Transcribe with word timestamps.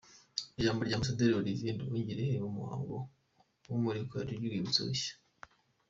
Ijambo 0.59 0.79
rya 0.83 0.95
Ambasaderi 0.97 1.35
Olivier 1.41 1.73
Nduhungirehe 1.75 2.35
mu 2.43 2.51
muhango 2.57 2.95
w’imurikwa 3.67 4.17
ry’urwibutso 4.27 4.79
rushya:. 4.87 5.13